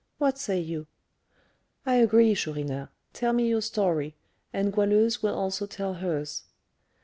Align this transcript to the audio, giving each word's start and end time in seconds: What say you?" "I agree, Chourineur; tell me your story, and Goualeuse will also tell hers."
What 0.17 0.39
say 0.39 0.59
you?" 0.59 0.87
"I 1.85 1.93
agree, 1.97 2.33
Chourineur; 2.33 2.89
tell 3.13 3.33
me 3.33 3.47
your 3.47 3.61
story, 3.61 4.15
and 4.51 4.73
Goualeuse 4.73 5.21
will 5.21 5.35
also 5.37 5.67
tell 5.67 5.93
hers." 5.93 6.45